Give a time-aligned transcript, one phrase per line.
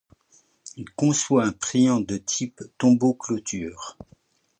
[0.77, 3.99] Il conçoit un priant de type tombeau clôture.